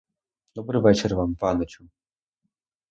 Добрий 0.55 0.81
вечір 0.81 1.15
вам, 1.15 1.35
паничу! 1.35 1.89